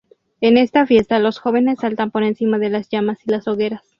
[0.39, 3.81] En esta fiesta, los jóvenes saltan por encima de las llamas y las hogueras.